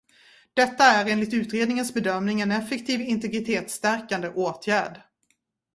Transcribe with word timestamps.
Detta 0.53 0.83
är 0.83 1.05
enligt 1.11 1.33
utredningens 1.33 1.93
bedömning 1.93 2.41
en 2.41 2.51
effektiv 2.51 3.01
integritetsstärkande 3.01 4.29
åtgärd. 4.29 5.01